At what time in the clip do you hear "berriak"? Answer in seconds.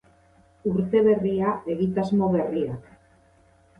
2.39-2.91